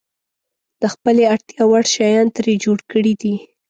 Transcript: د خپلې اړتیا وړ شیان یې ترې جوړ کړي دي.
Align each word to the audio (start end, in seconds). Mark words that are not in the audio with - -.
د 0.81 0.83
خپلې 0.93 1.23
اړتیا 1.33 1.63
وړ 1.67 1.83
شیان 1.93 2.27
یې 2.29 2.33
ترې 2.35 2.53
جوړ 2.63 2.79
کړي 2.91 3.13
دي. 3.21 3.33